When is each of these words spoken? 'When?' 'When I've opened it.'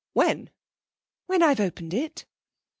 'When?' 0.13 0.49
'When 1.27 1.43
I've 1.43 1.59
opened 1.59 1.93
it.' 1.93 2.25